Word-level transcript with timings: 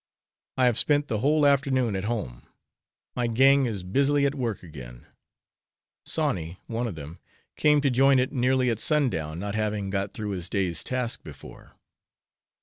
I 0.57 0.65
have 0.65 0.79
spent 0.79 1.09
the 1.09 1.19
whole 1.19 1.45
afternoon 1.45 1.95
at 1.95 2.05
home; 2.05 2.41
my 3.15 3.27
'gang' 3.27 3.67
is 3.67 3.83
busily 3.83 4.25
at 4.25 4.33
work 4.33 4.63
again. 4.63 5.05
Sawney, 6.07 6.59
one 6.65 6.87
of 6.87 6.95
them, 6.95 7.19
came 7.55 7.81
to 7.81 7.91
join 7.91 8.17
it 8.17 8.31
nearly 8.31 8.71
at 8.71 8.79
sun 8.79 9.11
down, 9.11 9.37
not 9.39 9.53
having 9.53 9.91
got 9.91 10.15
through 10.15 10.31
his 10.31 10.49
day's 10.49 10.83
task 10.83 11.21
before. 11.23 11.73